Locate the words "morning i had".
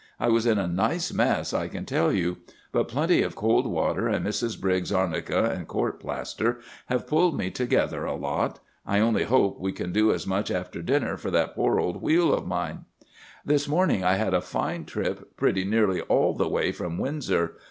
13.67-14.33